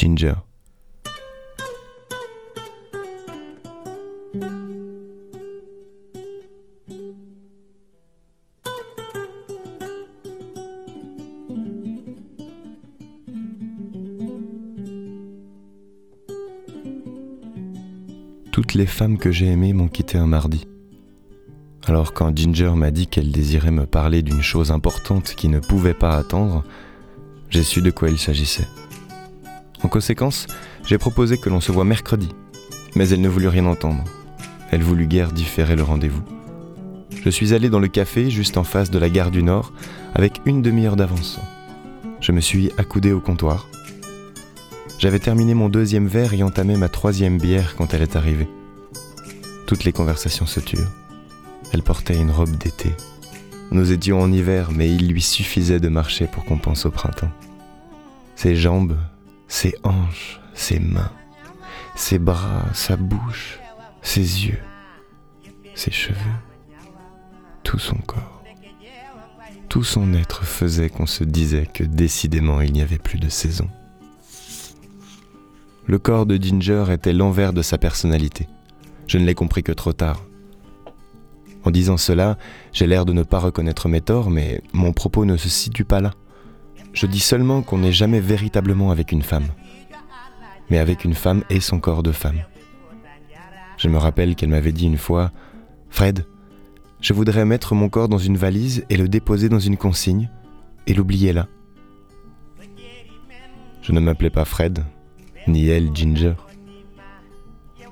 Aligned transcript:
Ginger. 0.00 0.32
Toutes 18.52 18.72
les 18.72 18.86
femmes 18.86 19.18
que 19.18 19.30
j'ai 19.30 19.48
aimées 19.48 19.74
m'ont 19.74 19.88
quitté 19.88 20.16
un 20.16 20.26
mardi. 20.26 20.66
Alors 21.84 22.14
quand 22.14 22.34
Ginger 22.34 22.70
m'a 22.74 22.90
dit 22.90 23.06
qu'elle 23.06 23.32
désirait 23.32 23.70
me 23.70 23.84
parler 23.84 24.22
d'une 24.22 24.40
chose 24.40 24.72
importante 24.72 25.34
qui 25.34 25.48
ne 25.50 25.60
pouvait 25.60 25.92
pas 25.92 26.16
attendre, 26.16 26.64
j'ai 27.50 27.62
su 27.62 27.82
de 27.82 27.90
quoi 27.90 28.08
il 28.08 28.18
s'agissait. 28.18 28.66
En 29.82 29.88
conséquence, 29.88 30.46
j'ai 30.84 30.98
proposé 30.98 31.38
que 31.38 31.48
l'on 31.48 31.60
se 31.60 31.72
voit 31.72 31.84
mercredi, 31.84 32.28
mais 32.94 33.08
elle 33.08 33.20
ne 33.20 33.28
voulut 33.28 33.48
rien 33.48 33.66
entendre. 33.66 34.04
Elle 34.70 34.82
voulut 34.82 35.06
guère 35.06 35.32
différer 35.32 35.76
le 35.76 35.82
rendez-vous. 35.82 36.22
Je 37.22 37.30
suis 37.30 37.54
allé 37.54 37.68
dans 37.68 37.80
le 37.80 37.88
café 37.88 38.30
juste 38.30 38.56
en 38.56 38.64
face 38.64 38.90
de 38.90 38.98
la 38.98 39.10
gare 39.10 39.30
du 39.30 39.42
Nord 39.42 39.72
avec 40.14 40.40
une 40.46 40.62
demi-heure 40.62 40.96
d'avance. 40.96 41.38
Je 42.20 42.32
me 42.32 42.40
suis 42.40 42.70
accoudé 42.78 43.12
au 43.12 43.20
comptoir. 43.20 43.68
J'avais 44.98 45.18
terminé 45.18 45.54
mon 45.54 45.68
deuxième 45.68 46.06
verre 46.06 46.34
et 46.34 46.42
entamé 46.42 46.76
ma 46.76 46.88
troisième 46.88 47.38
bière 47.38 47.74
quand 47.76 47.94
elle 47.94 48.02
est 48.02 48.16
arrivée. 48.16 48.48
Toutes 49.66 49.84
les 49.84 49.92
conversations 49.92 50.46
se 50.46 50.60
turent. 50.60 50.90
Elle 51.72 51.82
portait 51.82 52.18
une 52.18 52.30
robe 52.30 52.56
d'été. 52.56 52.92
Nous 53.70 53.92
étions 53.92 54.20
en 54.20 54.32
hiver, 54.32 54.70
mais 54.74 54.92
il 54.92 55.08
lui 55.08 55.22
suffisait 55.22 55.80
de 55.80 55.88
marcher 55.88 56.26
pour 56.26 56.44
qu'on 56.44 56.58
pense 56.58 56.86
au 56.86 56.90
printemps. 56.90 57.30
Ses 58.34 58.56
jambes, 58.56 58.96
ses 59.50 59.74
hanches, 59.82 60.40
ses 60.54 60.78
mains, 60.78 61.10
ses 61.96 62.18
bras, 62.18 62.64
sa 62.72 62.96
bouche, 62.96 63.58
ses 64.00 64.46
yeux, 64.46 64.60
ses 65.74 65.90
cheveux, 65.90 66.16
tout 67.64 67.78
son 67.78 67.96
corps. 67.96 68.42
Tout 69.68 69.82
son 69.82 70.14
être 70.14 70.44
faisait 70.44 70.88
qu'on 70.88 71.06
se 71.06 71.24
disait 71.24 71.66
que 71.66 71.84
décidément 71.84 72.60
il 72.60 72.72
n'y 72.72 72.80
avait 72.80 72.98
plus 72.98 73.18
de 73.18 73.28
saison. 73.28 73.68
Le 75.86 75.98
corps 75.98 76.26
de 76.26 76.36
Ginger 76.36 76.84
était 76.90 77.12
l'envers 77.12 77.52
de 77.52 77.62
sa 77.62 77.76
personnalité. 77.76 78.48
Je 79.08 79.18
ne 79.18 79.24
l'ai 79.24 79.34
compris 79.34 79.64
que 79.64 79.72
trop 79.72 79.92
tard. 79.92 80.24
En 81.64 81.72
disant 81.72 81.96
cela, 81.96 82.38
j'ai 82.72 82.86
l'air 82.86 83.04
de 83.04 83.12
ne 83.12 83.24
pas 83.24 83.40
reconnaître 83.40 83.88
mes 83.88 84.00
torts, 84.00 84.30
mais 84.30 84.62
mon 84.72 84.92
propos 84.92 85.24
ne 85.24 85.36
se 85.36 85.48
situe 85.48 85.84
pas 85.84 86.00
là. 86.00 86.12
Je 86.92 87.06
dis 87.06 87.20
seulement 87.20 87.62
qu'on 87.62 87.78
n'est 87.78 87.92
jamais 87.92 88.20
véritablement 88.20 88.90
avec 88.90 89.12
une 89.12 89.22
femme, 89.22 89.48
mais 90.68 90.78
avec 90.78 91.04
une 91.04 91.14
femme 91.14 91.44
et 91.50 91.60
son 91.60 91.78
corps 91.78 92.02
de 92.02 92.12
femme. 92.12 92.40
Je 93.76 93.88
me 93.88 93.96
rappelle 93.96 94.34
qu'elle 94.34 94.50
m'avait 94.50 94.72
dit 94.72 94.86
une 94.86 94.98
fois, 94.98 95.32
Fred, 95.88 96.26
je 97.00 97.12
voudrais 97.14 97.44
mettre 97.44 97.74
mon 97.74 97.88
corps 97.88 98.08
dans 98.08 98.18
une 98.18 98.36
valise 98.36 98.84
et 98.90 98.96
le 98.96 99.08
déposer 99.08 99.48
dans 99.48 99.58
une 99.58 99.76
consigne 99.76 100.28
et 100.86 100.94
l'oublier 100.94 101.32
là. 101.32 101.46
Je 103.82 103.92
ne 103.92 104.00
m'appelais 104.00 104.30
pas 104.30 104.44
Fred, 104.44 104.84
ni 105.46 105.68
elle 105.68 105.94
Ginger. 105.94 106.34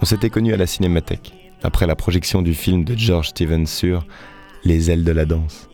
On 0.00 0.06
s'était 0.06 0.30
connus 0.30 0.54
à 0.54 0.56
la 0.56 0.66
cinémathèque, 0.66 1.34
après 1.62 1.86
la 1.86 1.96
projection 1.96 2.42
du 2.42 2.54
film 2.54 2.84
de 2.84 2.96
George 2.96 3.28
Stevens 3.28 3.66
sur 3.66 4.06
Les 4.64 4.90
ailes 4.90 5.04
de 5.04 5.12
la 5.12 5.26
danse. 5.26 5.68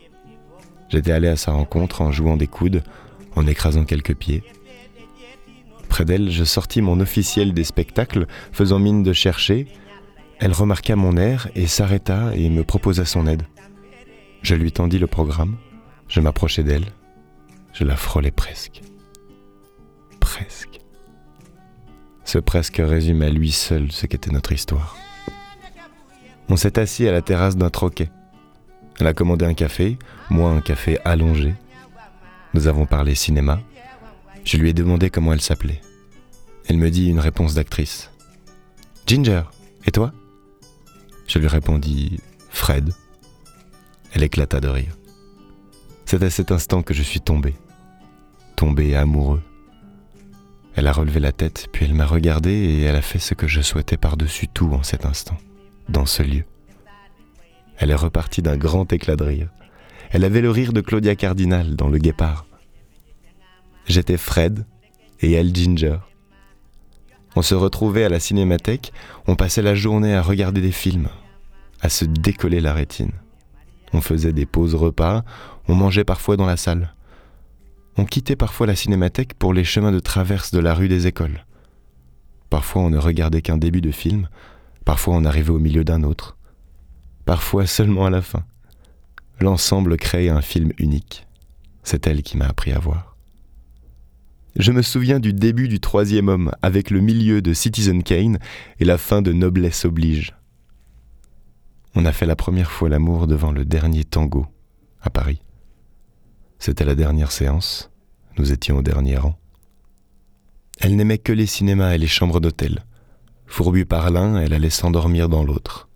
J'étais 0.89 1.13
allé 1.13 1.29
à 1.29 1.37
sa 1.37 1.53
rencontre 1.53 2.03
en 2.03 2.11
jouant 2.11 2.37
des 2.37 2.49
coudes, 2.49 2.83
en 3.37 3.47
écrasant 3.47 3.85
quelques 3.85 4.15
pieds. 4.15 4.43
Près 5.89 6.05
d'elle, 6.05 6.31
je 6.31 6.45
sortis 6.45 6.83
mon 6.83 7.01
officiel 7.01 7.53
des 7.53 7.65
spectacles, 7.65 8.27
faisant 8.53 8.79
mine 8.79 9.03
de 9.03 9.13
chercher. 9.13 9.67
Elle 10.39 10.53
remarqua 10.53 10.97
mon 10.97 11.17
air 11.17 11.49
et 11.55 11.67
s'arrêta 11.67 12.31
et 12.35 12.49
me 12.49 12.65
proposa 12.65 13.05
son 13.05 13.27
aide. 13.27 13.43
Je 14.43 14.55
lui 14.55 14.73
tendis 14.73 14.99
le 14.99 15.07
programme, 15.07 15.57
je 16.09 16.21
m'approchai 16.21 16.63
d'elle, 16.63 16.87
je 17.73 17.85
la 17.85 17.97
frôlai 17.97 18.31
presque. 18.31 18.81
Presque. 20.19 20.81
Ce 22.25 22.39
presque 22.39 22.81
résume 22.83 23.23
à 23.23 23.29
lui 23.29 23.51
seul 23.51 23.91
ce 23.93 24.07
qu'était 24.07 24.31
notre 24.31 24.53
histoire. 24.53 24.97
On 26.49 26.57
s'est 26.57 26.79
assis 26.79 27.07
à 27.07 27.13
la 27.13 27.23
terrasse 27.23 27.57
d'un 27.57 27.71
troquet. 27.71 28.11
Elle 28.99 29.07
a 29.07 29.15
commandé 29.15 29.45
un 29.45 29.55
café, 29.55 29.99
moi 30.31 30.51
un 30.51 30.61
café 30.61 30.99
allongé. 31.05 31.55
Nous 32.55 32.67
avons 32.67 32.87
parlé 32.87 33.15
cinéma. 33.15 33.61
Je 34.45 34.57
lui 34.57 34.71
ai 34.71 34.73
demandé 34.73 35.11
comment 35.11 35.33
elle 35.33 35.41
s'appelait. 35.41 35.81
Elle 36.67 36.79
me 36.79 36.91
dit 36.91 37.09
une 37.09 37.21
réponse 37.21 37.55
d'actrice. 37.55 38.11
Ginger, 39.07 39.43
et 39.87 39.91
toi? 39.91 40.13
Je 41.27 41.39
lui 41.39 41.47
répondis 41.47 42.19
Fred. 42.49 42.93
Elle 44.13 44.25
éclata 44.25 44.61
de 44.61 44.69
rire. 44.69 44.97
C'est 46.05 46.23
à 46.23 46.31
cet 46.31 46.51
instant 46.51 46.83
que 46.83 46.95
je 46.95 47.03
suis 47.03 47.21
tombé. 47.21 47.55
Tombé 48.57 48.97
amoureux. 48.97 49.43
Elle 50.75 50.87
a 50.87 50.93
relevé 50.93 51.21
la 51.21 51.33
tête, 51.33 51.69
puis 51.73 51.85
elle 51.85 51.95
m'a 51.95 52.07
regardé 52.07 52.51
et 52.51 52.83
elle 52.83 52.97
a 52.97 53.03
fait 53.03 53.19
ce 53.19 53.35
que 53.35 53.47
je 53.47 53.61
souhaitais 53.61 53.97
par-dessus 53.97 54.49
tout 54.49 54.73
en 54.73 54.83
cet 54.83 55.07
instant, 55.07 55.37
dans 55.89 56.07
ce 56.07 56.23
lieu. 56.23 56.45
Elle 57.77 57.91
est 57.91 57.97
repartie 57.97 58.43
d'un 58.43 58.57
grand 58.57 58.93
éclat 58.93 59.17
de 59.17 59.25
rire. 59.25 59.49
Elle 60.13 60.25
avait 60.25 60.41
le 60.41 60.51
rire 60.51 60.73
de 60.73 60.81
Claudia 60.81 61.15
Cardinal 61.15 61.77
dans 61.77 61.89
Le 61.89 61.99
Guépard. 61.99 62.45
J'étais 63.87 64.17
Fred 64.17 64.67
et 65.21 65.31
elle 65.33 65.55
Ginger. 65.55 65.99
On 67.37 67.43
se 67.43 67.55
retrouvait 67.55 68.03
à 68.03 68.09
la 68.09 68.19
cinémathèque, 68.19 68.93
on 69.29 69.37
passait 69.37 69.63
la 69.63 69.77
journée 69.77 70.13
à 70.13 70.21
regarder 70.21 70.61
des 70.61 70.73
films, 70.73 71.09
à 71.81 71.89
se 71.89 72.05
décoller 72.05 72.61
la 72.61 72.73
rétine. 72.73 73.13
On 73.93 74.01
faisait 74.01 74.33
des 74.33 74.47
pauses 74.47 74.75
repas, 74.75 75.25
on 75.69 75.77
mangeait 75.77 76.03
parfois 76.03 76.37
dans 76.37 76.47
la 76.47 76.57
salle. 76.57 76.93
On 77.97 78.05
quittait 78.05 78.35
parfois 78.35 78.67
la 78.67 78.75
cinémathèque 78.75 79.35
pour 79.35 79.55
les 79.55 79.65
chemins 79.65 79.93
de 79.93 80.01
traverse 80.01 80.51
de 80.51 80.59
la 80.59 80.75
rue 80.75 80.89
des 80.89 81.07
écoles. 81.07 81.47
Parfois 82.49 82.83
on 82.83 82.91
ne 82.91 82.99
regardait 82.99 83.43
qu'un 83.43 83.59
début 83.59 83.81
de 83.81 83.93
film, 83.93 84.29
parfois 84.85 85.15
on 85.15 85.25
arrivait 85.25 85.51
au 85.51 85.61
milieu 85.61 85.85
d'un 85.85 86.03
autre, 86.03 86.37
parfois 87.27 87.67
seulement 87.67 88.07
à 88.07 88.11
la 88.11 88.23
fin. 88.23 88.45
L'ensemble 89.41 89.97
créait 89.97 90.29
un 90.29 90.43
film 90.43 90.73
unique. 90.79 91.27
C'est 91.83 92.07
elle 92.07 92.23
qui 92.23 92.37
m'a 92.37 92.47
appris 92.47 92.73
à 92.73 92.79
voir. 92.79 93.17
Je 94.57 94.73
me 94.73 94.83
souviens 94.83 95.21
du 95.21 95.33
début 95.33 95.69
du 95.69 95.81
troisième 95.81 96.29
homme 96.29 96.51
avec 96.61 96.91
le 96.91 97.01
milieu 97.01 97.41
de 97.41 97.55
Citizen 97.55 98.03
Kane 98.03 98.39
et 98.81 98.85
la 98.85 98.99
fin 98.99 99.23
de 99.23 99.33
Noblesse 99.33 99.85
oblige. 99.85 100.35
On 101.95 102.05
a 102.05 102.13
fait 102.13 102.27
la 102.27 102.37
première 102.37 102.71
fois 102.71 102.89
l'amour 102.89 103.27
devant 103.27 103.53
le 103.53 103.65
dernier 103.65 104.05
tango, 104.05 104.47
à 105.03 105.11
Paris. 105.11 105.43
C'était 106.59 106.85
la 106.85 106.95
dernière 106.95 107.33
séance, 107.33 107.91
nous 108.39 108.53
étions 108.53 108.79
au 108.79 108.83
dernier 108.83 109.17
rang. 109.17 109.39
Elle 110.81 110.97
n'aimait 110.97 111.19
que 111.19 111.33
les 111.33 111.47
cinémas 111.47 111.95
et 111.95 111.99
les 111.99 112.07
chambres 112.07 112.41
d'hôtel. 112.41 112.85
Fourbue 113.47 113.87
par 113.87 114.11
l'un, 114.11 114.41
elle 114.41 114.53
allait 114.53 114.71
s'endormir 114.71 115.29
dans 115.29 115.45
l'autre. 115.45 115.90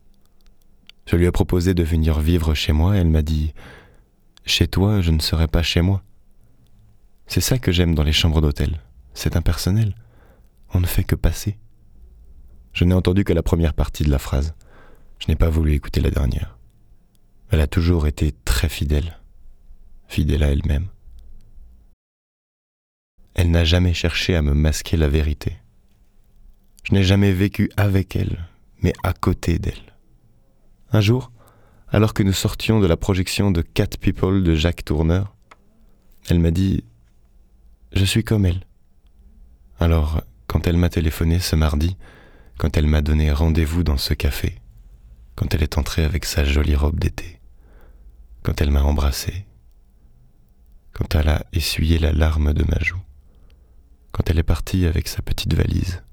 Je 1.06 1.16
lui 1.16 1.26
ai 1.26 1.30
proposé 1.30 1.74
de 1.74 1.82
venir 1.82 2.20
vivre 2.20 2.54
chez 2.54 2.72
moi, 2.72 2.96
elle 2.96 3.08
m'a 3.08 3.22
dit 3.22 3.52
Chez 4.46 4.68
toi, 4.68 5.00
je 5.00 5.10
ne 5.10 5.20
serai 5.20 5.48
pas 5.48 5.62
chez 5.62 5.82
moi. 5.82 6.02
C'est 7.26 7.40
ça 7.40 7.58
que 7.58 7.72
j'aime 7.72 7.94
dans 7.94 8.02
les 8.02 8.12
chambres 8.12 8.40
d'hôtel. 8.40 8.80
C'est 9.12 9.36
impersonnel. 9.36 9.94
On 10.72 10.80
ne 10.80 10.86
fait 10.86 11.04
que 11.04 11.14
passer. 11.14 11.58
Je 12.72 12.84
n'ai 12.84 12.94
entendu 12.94 13.24
que 13.24 13.32
la 13.32 13.42
première 13.42 13.74
partie 13.74 14.02
de 14.02 14.10
la 14.10 14.18
phrase. 14.18 14.54
Je 15.18 15.26
n'ai 15.28 15.36
pas 15.36 15.48
voulu 15.48 15.74
écouter 15.74 16.00
la 16.00 16.10
dernière. 16.10 16.58
Elle 17.50 17.60
a 17.60 17.66
toujours 17.66 18.06
été 18.06 18.32
très 18.44 18.68
fidèle, 18.68 19.20
fidèle 20.08 20.42
à 20.42 20.48
elle-même. 20.50 20.88
Elle 23.34 23.50
n'a 23.50 23.64
jamais 23.64 23.94
cherché 23.94 24.34
à 24.34 24.42
me 24.42 24.54
masquer 24.54 24.96
la 24.96 25.08
vérité. 25.08 25.56
Je 26.82 26.94
n'ai 26.94 27.02
jamais 27.02 27.32
vécu 27.32 27.70
avec 27.76 28.16
elle, 28.16 28.48
mais 28.82 28.92
à 29.02 29.12
côté 29.12 29.58
d'elle. 29.58 29.93
Un 30.94 31.00
jour, 31.00 31.32
alors 31.88 32.14
que 32.14 32.22
nous 32.22 32.32
sortions 32.32 32.78
de 32.78 32.86
la 32.86 32.96
projection 32.96 33.50
de 33.50 33.62
Cat 33.62 33.98
People 34.00 34.44
de 34.44 34.54
Jacques 34.54 34.84
Tourneur, 34.84 35.34
elle 36.28 36.38
m'a 36.38 36.52
dit 36.52 36.84
Je 37.92 38.04
suis 38.04 38.22
comme 38.22 38.46
elle. 38.46 38.64
Alors, 39.80 40.22
quand 40.46 40.68
elle 40.68 40.76
m'a 40.76 40.90
téléphoné 40.90 41.40
ce 41.40 41.56
mardi, 41.56 41.96
quand 42.58 42.76
elle 42.76 42.86
m'a 42.86 43.02
donné 43.02 43.32
rendez-vous 43.32 43.82
dans 43.82 43.96
ce 43.96 44.14
café, 44.14 44.60
quand 45.34 45.52
elle 45.52 45.64
est 45.64 45.78
entrée 45.78 46.04
avec 46.04 46.24
sa 46.24 46.44
jolie 46.44 46.76
robe 46.76 47.00
d'été, 47.00 47.40
quand 48.44 48.60
elle 48.60 48.70
m'a 48.70 48.84
embrassé, 48.84 49.46
quand 50.92 51.16
elle 51.16 51.28
a 51.28 51.44
essuyé 51.52 51.98
la 51.98 52.12
larme 52.12 52.52
de 52.52 52.62
ma 52.70 52.78
joue, 52.78 53.02
quand 54.12 54.30
elle 54.30 54.38
est 54.38 54.44
partie 54.44 54.86
avec 54.86 55.08
sa 55.08 55.22
petite 55.22 55.54
valise, 55.54 56.04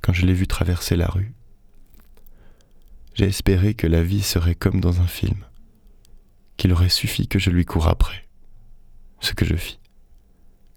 quand 0.00 0.14
je 0.14 0.24
l'ai 0.24 0.32
vue 0.32 0.46
traverser 0.46 0.96
la 0.96 1.08
rue. 1.08 1.34
J'ai 3.18 3.26
espéré 3.26 3.74
que 3.74 3.88
la 3.88 4.04
vie 4.04 4.22
serait 4.22 4.54
comme 4.54 4.80
dans 4.80 5.00
un 5.00 5.08
film, 5.08 5.44
qu'il 6.56 6.72
aurait 6.72 6.88
suffi 6.88 7.26
que 7.26 7.40
je 7.40 7.50
lui 7.50 7.64
cours 7.64 7.88
après, 7.88 8.28
ce 9.18 9.32
que 9.32 9.44
je 9.44 9.56
fis, 9.56 9.80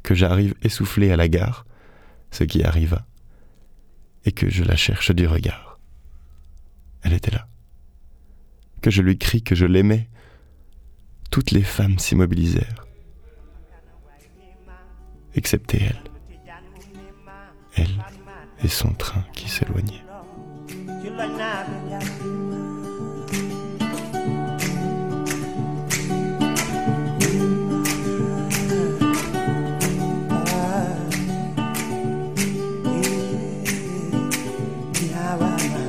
que 0.01 0.15
j'arrive 0.15 0.55
essoufflé 0.63 1.11
à 1.11 1.17
la 1.17 1.27
gare, 1.27 1.67
ce 2.31 2.43
qui 2.43 2.63
arriva, 2.63 3.05
et 4.25 4.31
que 4.31 4.49
je 4.49 4.63
la 4.63 4.75
cherche 4.75 5.11
du 5.11 5.27
regard. 5.27 5.79
Elle 7.03 7.13
était 7.13 7.29
là. 7.29 7.47
Que 8.81 8.89
je 8.89 9.03
lui 9.03 9.19
crie 9.19 9.43
que 9.43 9.53
je 9.53 9.67
l'aimais. 9.67 10.09
Toutes 11.29 11.51
les 11.51 11.61
femmes 11.61 11.99
s'immobilisèrent, 11.99 12.87
excepté 15.35 15.79
elle. 15.83 16.03
Elle 17.75 18.03
et 18.63 18.67
son 18.67 18.93
train 18.93 19.23
qui 19.33 19.47
s'éloignait. 19.47 20.10
bên 21.21 21.37
nhau 21.37 21.63
Ah, 21.63 21.65
yeah, 21.89 21.99
yeah, 22.01 22.99
yeah, 35.11 35.37
yeah, 35.39 35.57
yeah, 35.69 35.80